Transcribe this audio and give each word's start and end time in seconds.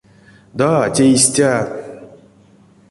Да, 0.59 0.71
те 0.95 1.03
истя. 1.13 1.53